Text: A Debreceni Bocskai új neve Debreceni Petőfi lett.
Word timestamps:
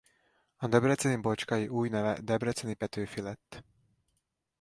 A 0.57 0.67
Debreceni 0.67 1.15
Bocskai 1.15 1.67
új 1.67 1.89
neve 1.89 2.19
Debreceni 2.21 2.73
Petőfi 2.73 3.21
lett. 3.21 3.63